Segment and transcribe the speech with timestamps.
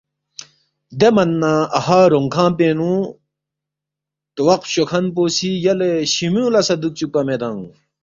[0.99, 2.91] دے من نہ اَہا رونگ کھنگ پِنگ نہ
[4.35, 7.61] تواق فچوکھن پو سی یلے شِمیُونگ لہ سہ دُوک چُوکپا میدانگ“